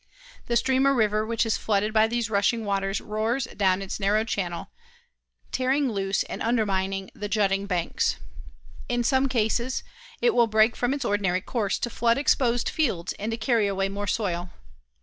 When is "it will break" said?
10.19-10.75